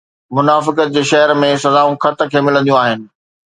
منافقت 0.37 0.95
جي 0.95 1.03
شهر 1.09 1.35
۾ 1.43 1.51
سزائون 1.67 2.01
خط 2.07 2.27
کي 2.35 2.45
ملنديون 2.49 2.83
آهن 2.83 3.09